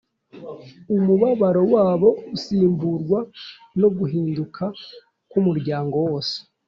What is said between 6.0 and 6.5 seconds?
wose.